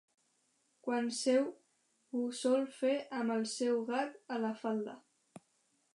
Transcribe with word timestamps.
Quan 0.87 1.09
seu, 1.17 1.43
ho 2.15 2.23
sol 2.39 2.65
fer 2.79 2.97
amb 3.21 3.37
el 3.37 3.47
seu 3.55 3.79
gat 3.93 4.19
a 4.39 4.43
la 4.47 4.55
falda. 4.63 5.01